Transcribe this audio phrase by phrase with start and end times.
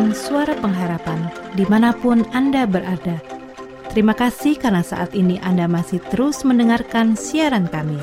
[0.00, 3.20] Advent Suara Pengharapan di mana pun Anda berada.
[3.92, 8.00] Terima kasih karena saat ini Anda masih terus mendengarkan siaran kami.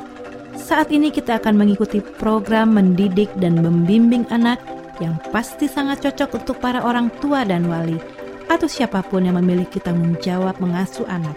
[0.53, 4.61] Saat ini kita akan mengikuti program mendidik dan membimbing anak
[5.01, 7.97] yang pasti sangat cocok untuk para orang tua dan wali
[8.45, 11.33] atau siapa pun yang memiliki tanggung jawab mengasuh anak.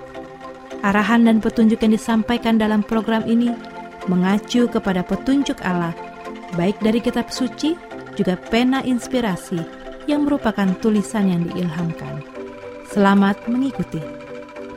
[0.84, 3.48] Arahan dan petunjuk yang disampaikan dalam program ini
[4.12, 5.96] mengacu kepada petunjuk Allah,
[6.52, 7.80] baik dari kitab suci
[8.12, 12.24] juga pena inspirasi yang merupakan tulisan yang diilhamkan.
[12.88, 14.00] Selamat mengikuti.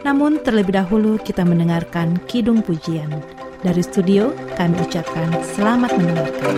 [0.04, 3.10] Namun terlebih dahulu kita mendengarkan Kidung Pujian.
[3.64, 6.56] Dari studio kami ucapkan selamat mendengarkan.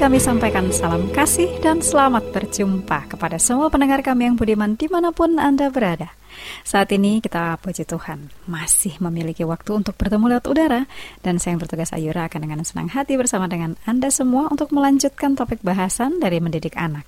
[0.00, 5.12] Kami sampaikan salam kasih dan selamat berjumpa kepada semua pendengar kami yang budiman di mana
[5.12, 6.16] pun Anda berada.
[6.64, 10.88] Saat ini kita puji Tuhan masih memiliki waktu untuk bertemu lewat udara
[11.20, 15.36] dan saya yang bertugas Ayura akan dengan senang hati bersama dengan Anda semua untuk melanjutkan
[15.36, 17.04] topik bahasan dari mendidik anak.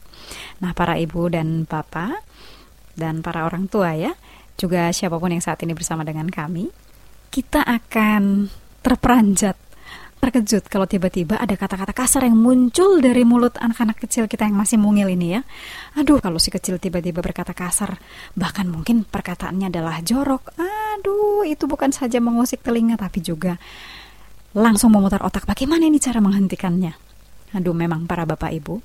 [0.60, 2.20] Nah para ibu dan bapak
[2.92, 4.12] dan para orang tua ya,
[4.60, 6.68] juga siapa pun yang saat ini bersama dengan kami,
[7.32, 8.52] kita akan
[8.84, 9.71] terperanjat
[10.22, 14.78] terkejut kalau tiba-tiba ada kata-kata kasar yang muncul dari mulut anak-anak kecil kita yang masih
[14.78, 15.42] mungil ini ya.
[15.98, 17.98] Aduh, kalau si kecil tiba-tiba berkata kasar,
[18.38, 20.54] bahkan mungkin perkataannya adalah jorok.
[20.54, 23.58] Aduh, itu bukan saja mengusik telinga tapi juga
[24.54, 26.94] langsung memutar otak bagaimana ini cara menghentikannya.
[27.58, 28.78] Aduh, memang para bapak ibu,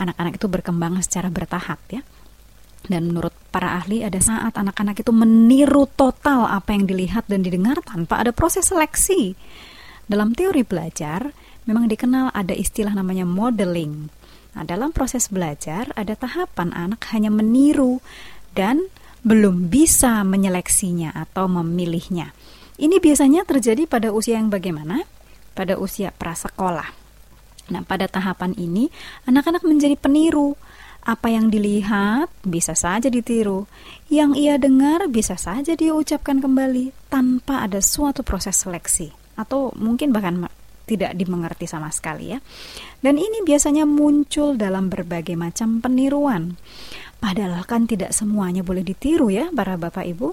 [0.00, 2.00] anak-anak itu berkembang secara bertahap ya.
[2.88, 7.76] Dan menurut para ahli ada saat anak-anak itu meniru total apa yang dilihat dan didengar
[7.84, 9.36] tanpa ada proses seleksi.
[10.08, 11.36] Dalam teori belajar,
[11.68, 14.08] memang dikenal ada istilah namanya modeling.
[14.56, 18.00] Nah, dalam proses belajar ada tahapan anak hanya meniru
[18.56, 18.88] dan
[19.20, 22.32] belum bisa menyeleksinya atau memilihnya.
[22.80, 25.04] Ini biasanya terjadi pada usia yang bagaimana?
[25.52, 26.88] Pada usia prasekolah.
[27.68, 28.88] Nah, pada tahapan ini
[29.28, 30.56] anak-anak menjadi peniru.
[31.04, 33.68] Apa yang dilihat bisa saja ditiru,
[34.08, 40.10] yang ia dengar bisa saja dia ucapkan kembali tanpa ada suatu proses seleksi atau mungkin
[40.10, 40.50] bahkan
[40.88, 42.42] tidak dimengerti sama sekali ya.
[42.98, 46.56] Dan ini biasanya muncul dalam berbagai macam peniruan.
[47.22, 50.32] Padahal kan tidak semuanya boleh ditiru ya para Bapak Ibu.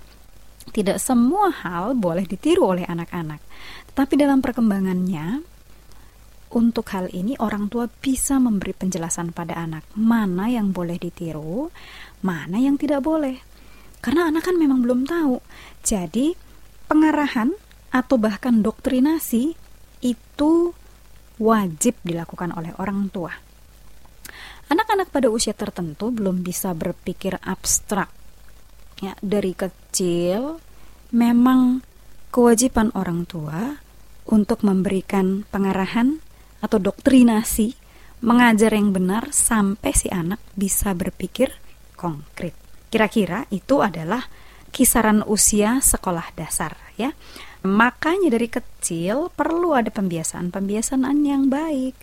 [0.71, 3.43] Tidak semua hal boleh ditiru oleh anak-anak.
[3.93, 5.43] Tapi dalam perkembangannya
[6.55, 11.67] untuk hal ini orang tua bisa memberi penjelasan pada anak mana yang boleh ditiru,
[12.23, 13.43] mana yang tidak boleh.
[13.99, 15.41] Karena anak kan memang belum tahu.
[15.83, 16.37] Jadi
[16.87, 17.51] pengarahan
[17.95, 19.55] atau bahkan doktrinasi
[20.03, 20.51] itu
[21.39, 23.31] wajib dilakukan oleh orang tua.
[24.67, 28.11] Anak-anak pada usia tertentu belum bisa berpikir abstrak.
[28.99, 30.59] Ya, dari kecil
[31.15, 31.87] memang
[32.35, 33.79] kewajiban orang tua
[34.27, 36.19] untuk memberikan pengarahan
[36.59, 37.77] atau doktrinasi,
[38.25, 41.55] mengajar yang benar sampai si anak bisa berpikir
[41.95, 42.57] konkret.
[42.91, 44.27] Kira-kira itu adalah
[44.73, 47.11] kisaran usia sekolah dasar ya.
[47.65, 51.97] Makanya dari kecil perlu ada pembiasaan-pembiasaan yang baik.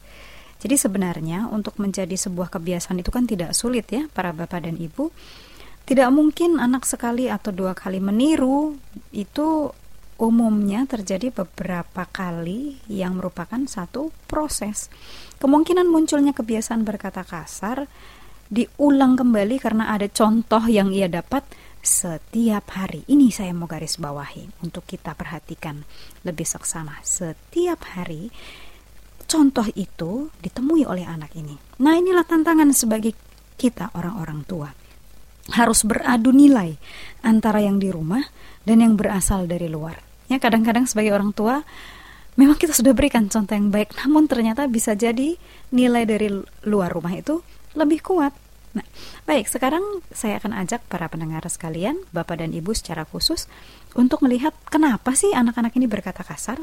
[0.62, 5.10] Jadi sebenarnya untuk menjadi sebuah kebiasaan itu kan tidak sulit ya para bapak dan ibu.
[5.82, 8.78] Tidak mungkin anak sekali atau dua kali meniru
[9.10, 9.74] itu
[10.22, 14.86] umumnya terjadi beberapa kali yang merupakan satu proses.
[15.42, 17.90] Kemungkinan munculnya kebiasaan berkata kasar
[18.46, 21.42] diulang kembali karena ada contoh yang ia dapat
[21.82, 23.02] setiap hari.
[23.10, 25.82] Ini saya mau garis bawahi untuk kita perhatikan
[26.22, 27.02] lebih seksama.
[27.02, 28.30] Setiap hari
[29.26, 31.58] contoh itu ditemui oleh anak ini.
[31.82, 33.12] Nah, inilah tantangan sebagai
[33.58, 34.70] kita orang-orang tua.
[35.50, 36.78] Harus beradu nilai
[37.26, 38.22] antara yang di rumah
[38.62, 39.98] dan yang berasal dari luar.
[40.30, 41.66] Ya, kadang-kadang sebagai orang tua
[42.38, 45.34] memang kita sudah berikan contoh yang baik, namun ternyata bisa jadi
[45.74, 46.30] nilai dari
[46.62, 47.42] luar rumah itu
[47.74, 48.32] lebih kuat
[48.72, 48.84] Nah,
[49.28, 53.44] baik, sekarang saya akan ajak para pendengar sekalian, Bapak dan Ibu secara khusus,
[53.92, 56.60] untuk melihat kenapa sih anak-anak ini berkata kasar.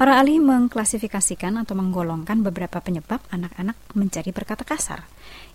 [0.00, 5.04] Para ahli mengklasifikasikan atau menggolongkan beberapa penyebab anak-anak menjadi berkata kasar.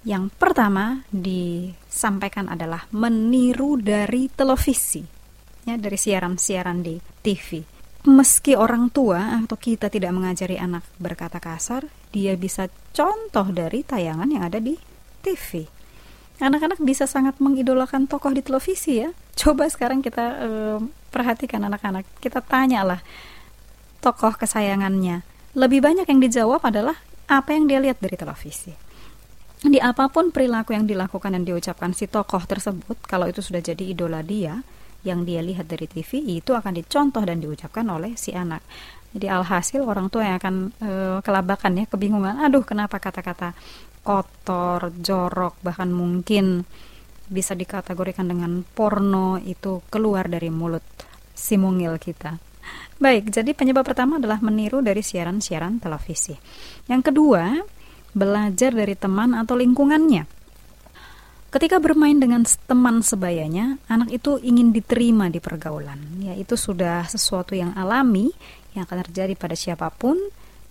[0.06, 5.02] Yang pertama disampaikan adalah meniru dari televisi,
[5.66, 6.94] ya dari siaran-siaran di
[7.26, 7.66] TV.
[8.06, 14.30] Meski orang tua atau kita tidak mengajari anak berkata kasar, dia bisa contoh dari tayangan
[14.30, 14.78] yang ada di
[15.26, 15.66] TV.
[16.38, 19.10] Anak-anak bisa sangat mengidolakan tokoh di televisi ya.
[19.34, 20.80] Coba sekarang kita uh,
[21.10, 22.06] perhatikan anak-anak.
[22.22, 23.02] Kita tanyalah
[24.06, 25.26] tokoh kesayangannya.
[25.58, 28.70] Lebih banyak yang dijawab adalah apa yang dia lihat dari televisi.
[29.66, 33.82] Di apa pun perilaku yang dilakukan dan diucapkan si tokoh tersebut, kalau itu sudah jadi
[33.82, 34.62] idola dia,
[35.08, 38.62] yang dia lihat dari TV itu akan dicontoh dan diucapkan oleh si anak.
[39.16, 40.92] Jadi alhasil orang tua yang akan e,
[41.24, 42.36] kelabakan ya, kebingungan.
[42.44, 43.56] Aduh, kenapa kata-kata
[44.06, 46.62] kotor, jorok, bahkan mungkin
[47.26, 50.86] bisa dikategorikan dengan porno itu keluar dari mulut
[51.34, 52.38] si mungil kita.
[53.02, 56.38] Baik, jadi penyebab pertama adalah meniru dari siaran-siaran televisi.
[56.88, 57.60] Yang kedua,
[58.16, 60.24] belajar dari teman atau lingkungannya.
[61.52, 66.20] Ketika bermain dengan teman sebayanya, anak itu ingin diterima di pergaulan.
[66.20, 68.32] Ya, itu sudah sesuatu yang alami
[68.76, 70.20] yang akan terjadi pada siapa pun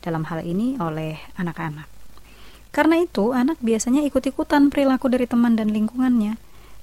[0.04, 1.93] dalam hal ini oleh anak-anak.
[2.74, 6.34] Karena itu, anak biasanya ikut-ikutan perilaku dari teman dan lingkungannya.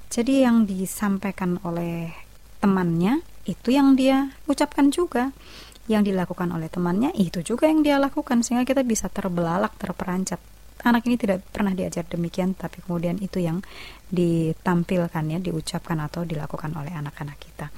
[0.08, 2.16] Jadi yang disampaikan oleh
[2.64, 5.36] temannya itu yang dia ucapkan juga.
[5.90, 10.38] yang dilakukan oleh temannya itu juga yang dia lakukan sehingga kita bisa terbelalak, terperancat.
[10.82, 13.62] Anak ini tidak pernah diajar demikian tapi kemudian itu yang
[14.10, 17.70] ditampilkan ya, diucapkan atau dilakukan oleh anak-anak kita.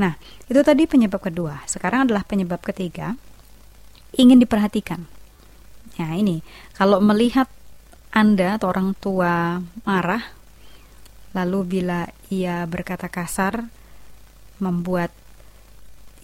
[0.00, 0.16] Nah,
[0.48, 1.64] itu tadi penyebab kedua.
[1.68, 3.16] Sekarang adalah penyebab ketiga
[4.16, 5.04] ingin diperhatikan.
[5.96, 6.40] Nah, ini
[6.76, 7.48] kalau melihat
[8.16, 10.24] Anda atau orang tua marah
[11.36, 13.68] lalu bila ia berkata kasar
[14.56, 15.12] membuat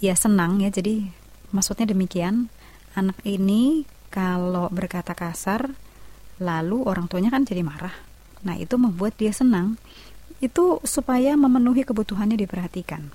[0.01, 0.73] ia senang ya.
[0.73, 1.05] Jadi
[1.53, 2.49] maksudnya demikian,
[2.97, 5.77] anak ini kalau berkata kasar
[6.41, 7.93] lalu orang tuanya kan jadi marah.
[8.43, 9.77] Nah, itu membuat dia senang.
[10.41, 13.13] Itu supaya memenuhi kebutuhannya diperhatikan.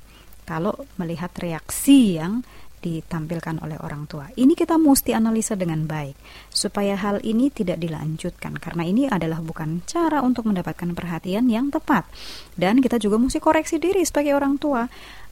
[0.48, 2.48] Kalau melihat reaksi yang
[2.88, 4.32] ditampilkan oleh orang tua.
[4.32, 6.15] Ini kita mesti analisa dengan baik
[6.48, 12.08] supaya hal ini tidak dilanjutkan karena ini adalah bukan cara untuk mendapatkan perhatian yang tepat.
[12.56, 14.88] Dan kita juga mesti koreksi diri sebagai orang tua.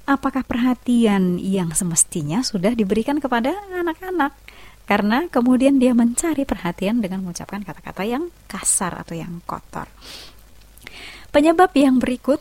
[0.06, 4.38] Apakah perhatian yang semestinya sudah diberikan kepada anak-anak?
[4.86, 9.90] Karena kemudian dia mencari perhatian dengan mengucapkan kata-kata yang kasar atau yang kotor.
[11.34, 12.38] Penyebab yang berikut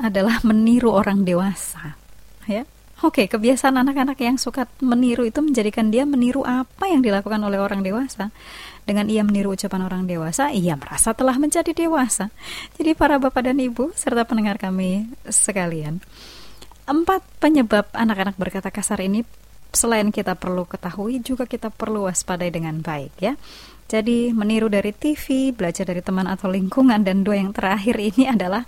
[0.00, 2.00] adalah meniru orang dewasa.
[2.48, 2.64] Ya,
[3.04, 7.84] Oke, kebiasaan anak-anak yang suka meniru itu menjadikan dia meniru apa yang dilakukan oleh orang
[7.84, 8.32] dewasa.
[8.88, 12.32] Dengan ia meniru ucapan orang dewasa, ia merasa telah menjadi dewasa.
[12.80, 16.00] Jadi para bapak dan ibu serta pendengar kami sekalian,
[16.88, 19.20] empat penyebab anak-anak berkata kasar ini
[19.68, 23.36] selain kita perlu ketahui juga kita perlu waspadai dengan baik ya.
[23.84, 28.64] Jadi meniru dari TV, belajar dari teman atau lingkungan dan dua yang terakhir ini adalah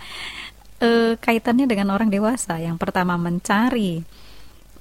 [0.77, 2.61] e, kaitannya dengan orang dewasa.
[2.61, 4.26] Yang pertama mencari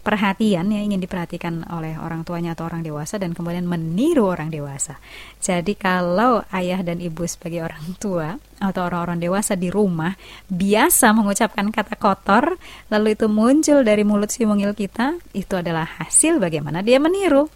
[0.07, 5.03] perhatian yang ingin diperhatikan oleh orang tuanya atau orang dewasa dan kemudian meniru orang dewasa.
[5.43, 10.15] Jadi kalau ayah dan ibu sebagai orang tua atau orang-orang dewasa di rumah
[10.47, 12.55] biasa mengucapkan kata kotor
[12.87, 17.51] lalu itu muncul dari mulut si mungil kita, itu adalah hasil bagaimana dia meniru.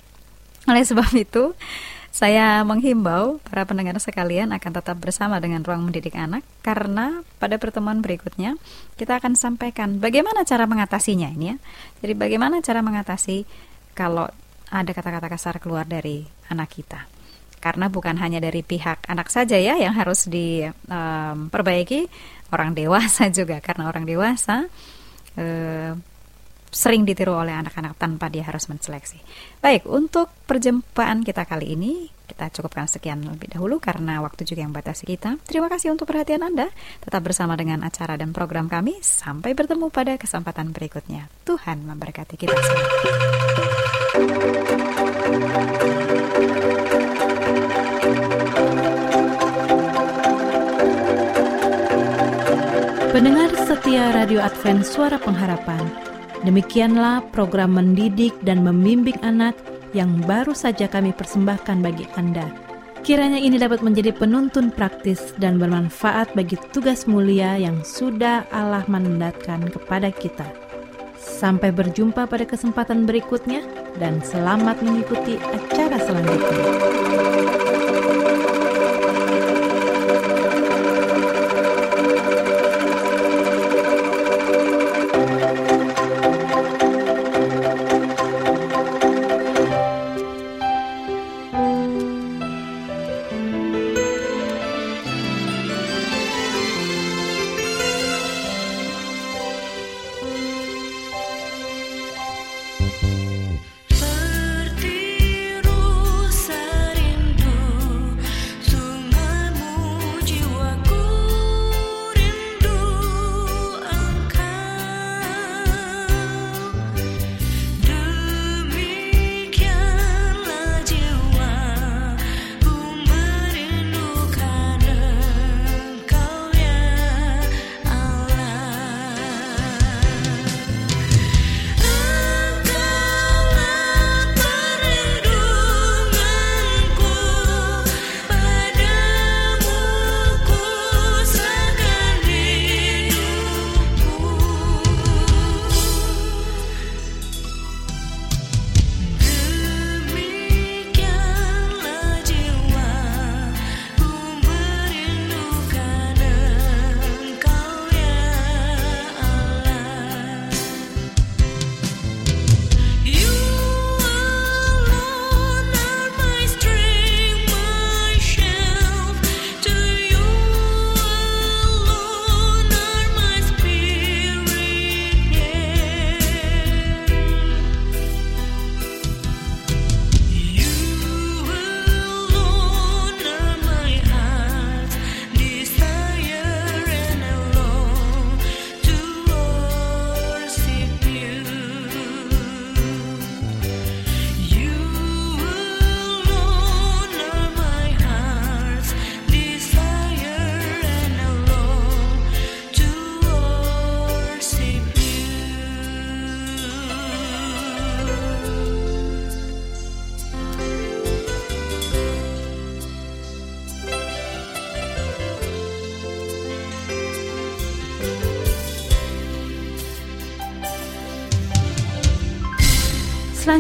[0.67, 1.55] Oleh sebab itu,
[2.11, 8.03] saya menghimbau para pendengar sekalian akan tetap bersama dengan Ruang Mendidik Anak karena pada pertemuan
[8.03, 8.59] berikutnya
[8.99, 11.57] kita akan sampaikan bagaimana cara mengatasinya ini ya.
[12.03, 13.47] Jadi bagaimana cara mengatasi
[13.95, 14.27] kalau
[14.71, 17.07] ada kata-kata kasar keluar dari anak kita.
[17.63, 22.13] Karena bukan hanya dari pihak anak saja ya yang harus diperbaiki, um,
[22.51, 24.67] orang dewasa juga karena orang dewasa
[25.39, 25.93] uh,
[26.71, 29.19] sering ditiru oleh anak-anak tanpa dia harus menseleksi.
[29.59, 31.93] Baik, untuk perjumpaan kita kali ini
[32.31, 35.35] kita cukupkan sekian lebih dahulu karena waktu juga yang batasi kita.
[35.43, 36.71] Terima kasih untuk perhatian Anda.
[37.03, 39.03] Tetap bersama dengan acara dan program kami.
[39.03, 41.27] Sampai bertemu pada kesempatan berikutnya.
[41.43, 42.87] Tuhan memberkati kita semua.
[53.11, 56.10] Pendengar setia Radio Advent Suara Pengharapan
[56.41, 59.53] Demikianlah program mendidik dan membimbing anak
[59.93, 62.49] yang baru saja kami persembahkan bagi Anda.
[63.05, 69.69] Kiranya ini dapat menjadi penuntun praktis dan bermanfaat bagi tugas mulia yang sudah Allah mandatkan
[69.73, 70.45] kepada kita.
[71.17, 73.65] Sampai berjumpa pada kesempatan berikutnya,
[73.97, 77.10] dan selamat mengikuti acara selanjutnya.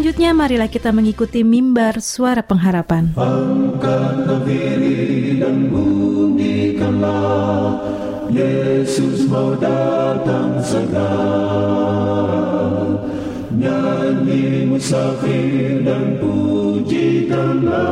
[0.01, 3.13] Selanjutnya marilah kita mengikuti mimbar suara pengharapan.
[5.41, 5.69] Dan
[8.33, 11.13] Yesus mau datang segera
[13.53, 17.85] Nyanyi musafir dan pujikanlah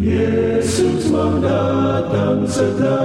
[0.00, 3.04] Yesus mau datang segera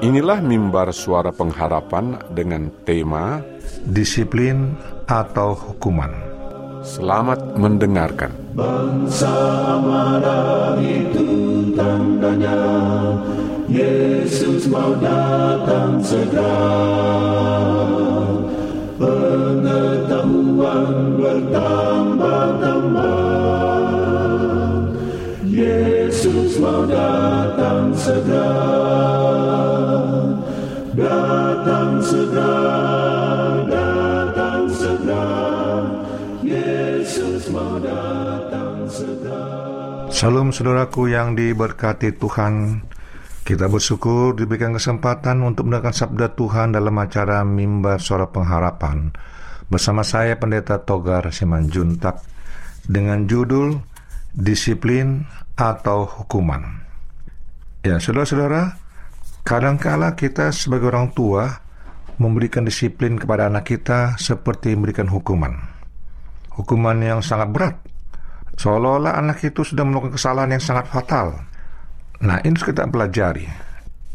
[0.00, 3.44] Inilah mimbar suara pengharapan dengan tema
[3.84, 4.72] disiplin
[5.04, 6.08] atau hukuman.
[6.80, 8.32] Selamat mendengarkan.
[8.56, 9.28] Bangsa
[9.84, 11.28] marah itu
[11.76, 12.56] tandanya
[13.68, 16.64] Yesus mau datang segera
[18.96, 23.20] Pengetahuan bertambah-tambah
[25.44, 29.29] Yesus mau datang segera
[40.10, 42.84] Salam saudaraku yang diberkati Tuhan.
[43.40, 49.08] Kita bersyukur diberikan kesempatan untuk mendengarkan sabda Tuhan dalam acara Mimbar Suara Pengharapan
[49.72, 52.20] bersama saya Pendeta Togar Simanjuntak
[52.84, 53.80] dengan judul
[54.36, 55.24] Disiplin
[55.56, 56.84] atau Hukuman.
[57.80, 58.89] Ya, saudara-saudara,
[59.44, 61.48] kadangkala kita sebagai orang tua
[62.20, 65.56] memberikan disiplin kepada anak kita seperti memberikan hukuman.
[66.52, 67.76] Hukuman yang sangat berat.
[68.60, 71.32] Seolah-olah anak itu sudah melakukan kesalahan yang sangat fatal.
[72.20, 73.48] Nah, ini harus kita pelajari.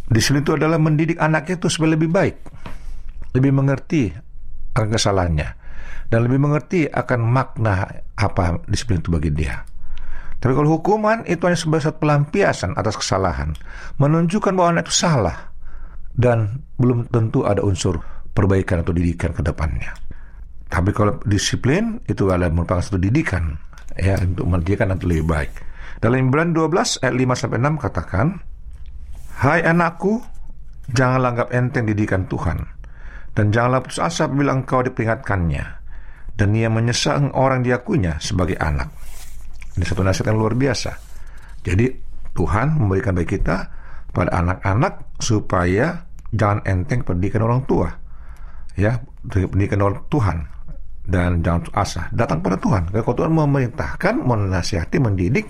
[0.05, 2.37] Disiplin itu adalah mendidik anak itu supaya lebih baik,
[3.33, 4.13] lebih mengerti
[4.77, 5.49] akan kesalahannya,
[6.13, 9.65] dan lebih mengerti akan makna apa disiplin itu bagi dia.
[10.45, 13.57] Tapi kalau hukuman itu hanya sebagai satu pelampiasan atas kesalahan,
[13.97, 15.49] menunjukkan bahwa anak itu salah,
[16.13, 17.97] dan belum tentu ada unsur
[18.29, 19.89] perbaikan atau didikan ke depannya.
[20.69, 23.57] Tapi kalau disiplin itu adalah merupakan satu didikan
[23.97, 25.51] ya untuk mendidikan nanti lebih baik.
[25.97, 28.27] Dalam Ibrani 12 ayat 5 sampai 6 katakan,
[29.41, 30.21] Hai anakku,
[30.93, 32.61] janganlah anggap enteng didikan Tuhan,
[33.33, 35.65] dan janganlah putus asa bila engkau diperingatkannya,
[36.37, 38.93] dan ia menyesal orang diakunya sebagai anak.
[39.75, 40.91] Ini satu nasihat yang luar biasa.
[41.63, 41.91] Jadi
[42.35, 43.57] Tuhan memberikan bagi kita
[44.11, 47.91] pada anak-anak supaya jangan enteng pendidikan orang tua.
[48.75, 50.37] Ya, pendidikan orang Tuhan
[51.07, 52.07] dan jangan asa.
[52.11, 52.91] Datang pada Tuhan.
[52.91, 55.47] Kalau Tuhan memerintahkan, menasihati, mendidik,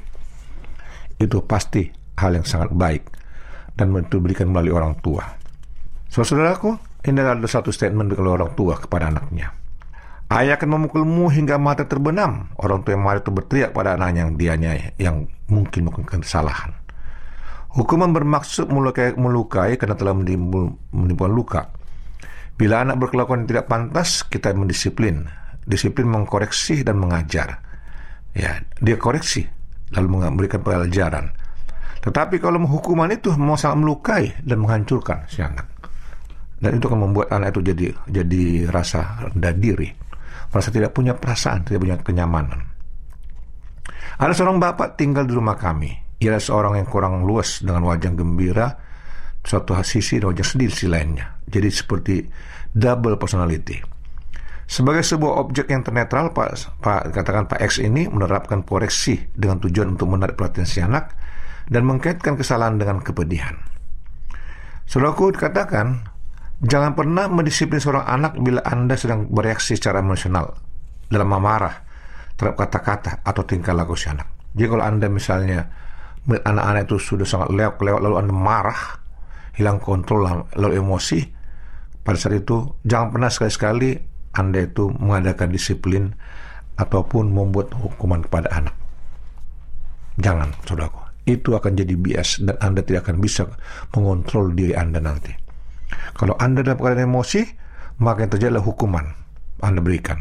[1.18, 3.04] itu pasti hal yang sangat baik
[3.76, 5.24] dan itu diberikan melalui orang tua.
[6.08, 9.52] Saudaraku, ini adalah satu statement dari orang tua kepada anaknya.
[10.26, 12.50] Ayah akan memukulmu hingga mata terbenam.
[12.58, 16.74] Orang tua yang marah itu berteriak pada anak yang dianyai, yang mungkin melakukan kesalahan.
[17.78, 21.70] Hukuman bermaksud melukai, melukai karena telah menimbulkan luka.
[22.58, 25.30] Bila anak berkelakuan tidak pantas, kita mendisiplin.
[25.62, 27.62] Disiplin mengkoreksi dan mengajar.
[28.34, 29.46] Ya, dia koreksi,
[29.94, 31.30] lalu memberikan pelajaran.
[32.02, 35.70] Tetapi kalau hukuman itu mau sangat melukai dan menghancurkan si anak.
[36.58, 40.05] Dan itu akan membuat anak itu jadi jadi rasa rendah diri
[40.52, 42.62] merasa tidak punya perasaan, tidak punya kenyamanan.
[44.16, 45.92] Ada seorang bapak tinggal di rumah kami.
[46.24, 48.68] Ia adalah seorang yang kurang luas dengan wajah gembira,
[49.44, 51.36] suatu sisi dan wajah sedih di sisi lainnya.
[51.44, 52.16] Jadi seperti
[52.72, 53.84] double personality.
[54.66, 59.94] Sebagai sebuah objek yang ternetral, Pak, Pak katakan Pak X ini menerapkan koreksi dengan tujuan
[59.94, 61.14] untuk menarik perhatian si anak
[61.70, 63.54] dan mengkaitkan kesalahan dengan kepedihan.
[64.90, 66.15] Saudaraku dikatakan
[66.64, 70.56] Jangan pernah mendisiplin seorang anak bila Anda sedang bereaksi secara emosional
[71.12, 71.84] dalam memarah
[72.40, 74.28] terhadap kata-kata atau tingkah laku si anak.
[74.56, 75.68] Jadi kalau Anda misalnya
[76.26, 78.82] anak-anak itu sudah sangat lewat-lewat lalu Anda marah,
[79.60, 81.20] hilang kontrol lalu emosi,
[82.08, 83.90] pada saat itu jangan pernah sekali-sekali
[84.36, 86.16] Anda itu mengadakan disiplin
[86.80, 88.76] ataupun membuat hukuman kepada anak.
[90.20, 91.04] Jangan, saudaraku.
[91.28, 93.50] Itu akan jadi bias dan Anda tidak akan bisa
[93.92, 95.45] mengontrol diri Anda nanti.
[96.16, 97.42] Kalau Anda dalam keadaan emosi,
[98.02, 99.06] maka yang terjadi adalah hukuman
[99.64, 100.20] Anda berikan.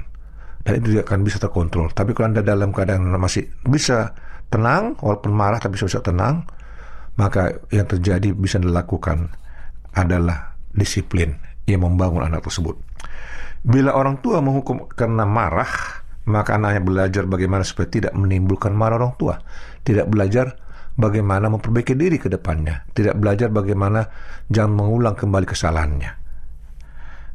[0.64, 1.92] Dan itu tidak akan bisa terkontrol.
[1.92, 4.16] Tapi kalau Anda dalam keadaan masih bisa
[4.48, 6.48] tenang, walaupun marah tapi bisa, tenang,
[7.20, 9.29] maka yang terjadi bisa dilakukan
[9.94, 11.37] adalah disiplin
[11.68, 12.81] yang membangun anak tersebut.
[13.64, 15.68] Bila orang tua menghukum karena marah,
[16.29, 19.40] maka anaknya belajar bagaimana supaya tidak menimbulkan marah orang tua.
[19.85, 20.63] Tidak belajar
[20.94, 24.07] bagaimana memperbaiki diri ke depannya, tidak belajar bagaimana
[24.50, 26.24] jangan mengulang kembali kesalahannya.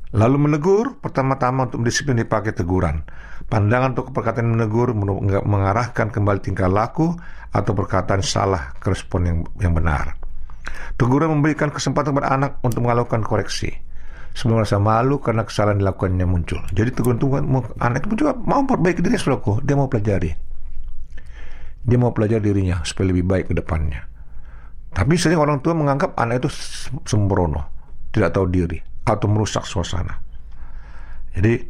[0.09, 3.05] Lalu menegur, pertama-tama untuk disiplin dipakai teguran.
[3.45, 4.97] Pandangan untuk perkataan menegur
[5.45, 7.13] mengarahkan kembali tingkah laku
[7.53, 10.17] atau perkataan salah ke respon yang, yang benar.
[10.97, 13.69] Teguran memberikan kesempatan kepada anak untuk melakukan koreksi.
[14.29, 16.61] semua rasa malu karena kesalahan dilakukannya muncul.
[16.71, 17.17] Jadi teguran
[17.81, 19.59] anak itu juga mau perbaiki diri saudaraku.
[19.65, 20.48] Dia mau pelajari.
[21.89, 24.06] Dia mau pelajari dirinya supaya lebih baik ke depannya.
[24.93, 26.49] Tapi sering orang tua menganggap anak itu
[27.06, 27.65] sembrono,
[28.13, 30.17] tidak tahu diri, atau merusak suasana.
[31.34, 31.62] Jadi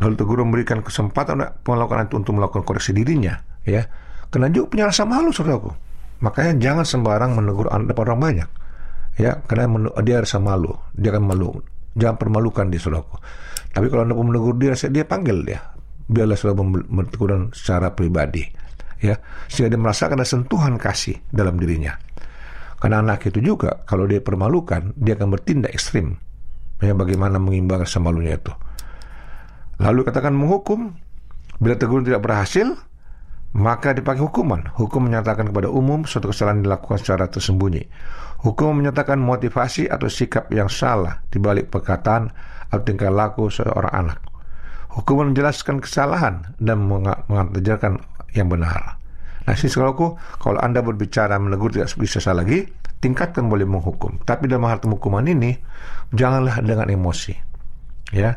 [0.00, 3.84] lalu tegur memberikan kesempatan melakukan itu untuk melakukan koreksi dirinya, ya.
[4.28, 5.72] Karena juga punya rasa malu, saudaraku.
[6.24, 8.48] Makanya jangan sembarang menegur anak depan orang banyak,
[9.20, 9.40] ya.
[9.44, 11.48] Karena dia rasa malu, dia akan malu
[11.98, 13.16] Jangan permalukan dia saudaraku.
[13.74, 15.60] Tapi kalau anda menegur dia, dia panggil dia.
[16.06, 18.46] Biarlah saudara menegur secara pribadi.
[18.98, 21.94] Ya, sehingga dia merasakan ada sentuhan kasih dalam dirinya.
[22.78, 26.18] Karena anak itu juga, kalau dia permalukan, dia akan bertindak ekstrim.
[26.78, 28.54] Ya, bagaimana mengimbangkan semalunya itu.
[29.78, 30.94] Lalu katakan menghukum,
[31.58, 32.74] bila teguran tidak berhasil,
[33.54, 34.70] maka dipakai hukuman.
[34.74, 37.86] Hukum menyatakan kepada umum suatu kesalahan dilakukan secara tersembunyi.
[38.46, 42.30] Hukum menyatakan motivasi atau sikap yang salah di balik perkataan
[42.70, 44.18] atau tingkah laku seorang anak.
[44.94, 46.82] Hukum menjelaskan kesalahan dan
[47.26, 49.00] mengajarkan yang benar.
[49.48, 52.68] Nah, siswaku, kalau Anda berbicara menegur tidak bisa salah lagi,
[53.00, 54.20] tingkatkan boleh menghukum.
[54.24, 55.56] Tapi dalam hal hukuman ini,
[56.12, 57.32] janganlah dengan emosi.
[58.12, 58.36] Ya,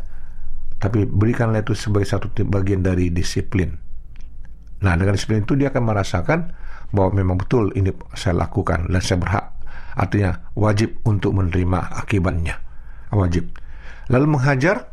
[0.79, 3.75] tapi berikanlah itu sebagai satu bagian dari disiplin.
[4.81, 6.39] Nah, dengan disiplin itu dia akan merasakan
[6.95, 9.45] bahwa memang betul ini saya lakukan dan saya berhak
[9.95, 12.59] Artinya wajib untuk menerima akibatnya.
[13.11, 13.51] Wajib.
[14.07, 14.90] Lalu menghajar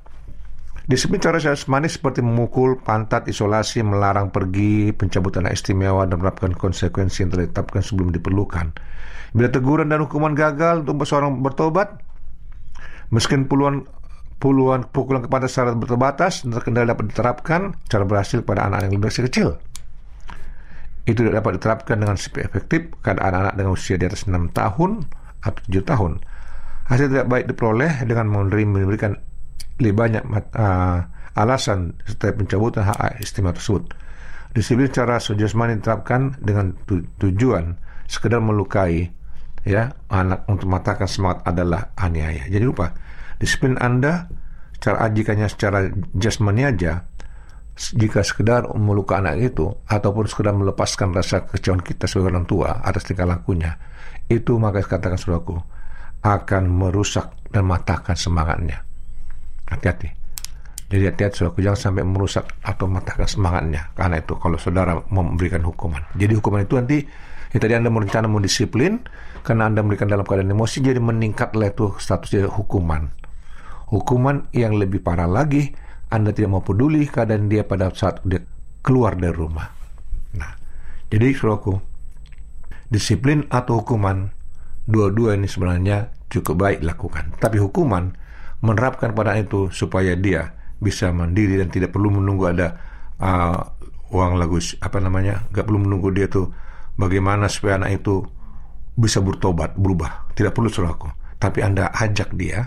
[0.89, 1.37] Disiplin cara
[1.69, 7.85] manis seperti memukul, pantat, isolasi, melarang pergi, pencabutan hak istimewa, dan menerapkan konsekuensi yang ditetapkan
[7.85, 8.73] sebelum diperlukan.
[9.37, 12.01] Bila teguran dan hukuman gagal untuk seorang bertobat,
[13.13, 13.77] meskipun puluhan
[14.41, 19.61] puluhan pukulan kepada syarat berterbatas terkendali dapat diterapkan, cara berhasil pada anak yang lebih kecil
[21.09, 25.09] itu tidak dapat diterapkan dengan efektif karena anak-anak dengan usia di atas 6 tahun
[25.41, 26.13] atau 7 tahun.
[26.89, 29.17] Hasil tidak baik diperoleh dengan memberikan
[29.79, 30.27] banyak
[30.59, 30.99] uh,
[31.39, 33.95] alasan setiap pencabutan hak istimewa tersebut.
[34.51, 37.79] Disiplin secara sejasmani diterapkan dengan tu tujuan
[38.11, 39.07] sekedar melukai
[39.63, 42.51] ya anak untuk mematahkan semangat adalah aniaya.
[42.51, 42.91] Jadi lupa
[43.39, 44.27] disiplin Anda
[44.75, 45.79] secara ajikannya secara
[46.15, 47.07] jasmani aja
[47.79, 53.07] jika sekedar meluka anak itu ataupun sekedar melepaskan rasa kecewaan kita sebagai orang tua atas
[53.07, 53.79] tingkah lakunya
[54.27, 55.55] itu maka katakan saudaraku
[56.27, 58.83] akan merusak dan matahkan semangatnya
[59.69, 60.09] hati-hati.
[60.89, 61.61] Jadi hati-hati saudaraku.
[61.61, 63.93] Jangan sampai merusak atau matahkan semangatnya.
[63.93, 66.01] Karena itu kalau saudara memberikan hukuman.
[66.17, 66.99] Jadi hukuman itu nanti
[67.53, 69.05] ya tadi anda merencana mendisiplin
[69.45, 73.13] karena anda memberikan dalam keadaan emosi jadi meningkatlah itu statusnya hukuman.
[73.89, 75.73] Hukuman yang lebih parah lagi
[76.09, 78.41] anda tidak mau peduli keadaan dia pada saat dia
[78.81, 79.69] keluar dari rumah.
[80.37, 80.57] Nah,
[81.13, 81.77] jadi saudaraku,
[82.89, 84.33] disiplin atau hukuman,
[84.89, 87.37] dua-dua ini sebenarnya cukup baik dilakukan.
[87.37, 88.17] Tapi hukuman
[88.65, 92.79] menerapkan pada itu supaya dia bisa mandiri dan tidak perlu menunggu ada
[93.19, 93.59] uh,
[94.15, 96.51] uang lagu apa namanya, nggak perlu menunggu dia tuh
[96.99, 98.25] bagaimana supaya anak itu
[98.99, 100.35] bisa bertobat, berubah.
[100.35, 101.11] Tidak perlu saudaraku.
[101.39, 102.67] Tapi Anda ajak dia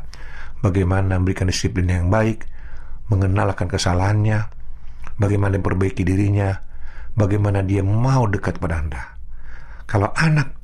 [0.63, 2.47] bagaimana memberikan disiplin yang baik,
[3.12, 4.47] mengenal akan kesalahannya,
[5.19, 6.56] bagaimana memperbaiki dirinya,
[7.19, 9.04] bagaimana dia mau dekat kepada Anda.
[9.89, 10.56] Kalau anak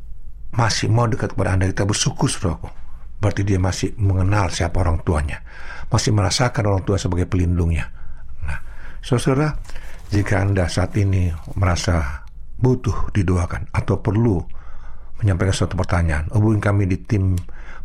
[0.56, 2.72] masih mau dekat kepada Anda, kita bersyukur, saudaraku.
[3.18, 5.42] Berarti dia masih mengenal siapa orang tuanya.
[5.90, 7.90] Masih merasakan orang tua sebagai pelindungnya.
[8.46, 8.60] Nah,
[9.02, 9.58] saudara,
[10.14, 12.24] jika Anda saat ini merasa
[12.58, 14.38] butuh didoakan atau perlu
[15.18, 17.34] menyampaikan suatu pertanyaan, hubungi kami di tim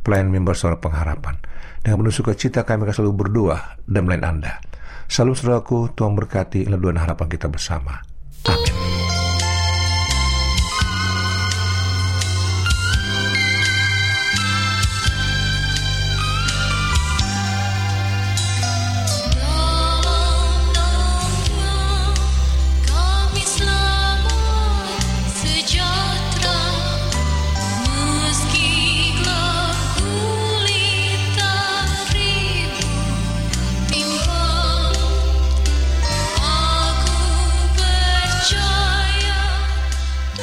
[0.04, 1.38] pelayan member suara pengharapan.
[1.80, 4.60] Dengan penuh sukacita kami akan selalu berdoa dan melayan Anda.
[5.08, 8.11] Salam saudaraku, Tuhan berkati leduan harapan kita bersama.